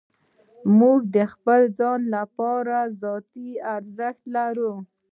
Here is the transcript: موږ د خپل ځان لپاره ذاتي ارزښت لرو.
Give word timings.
موږ 0.79 0.99
د 1.15 1.17
خپل 1.33 1.61
ځان 1.79 1.99
لپاره 2.15 2.77
ذاتي 3.01 3.49
ارزښت 3.75 4.21
لرو. 4.35 4.73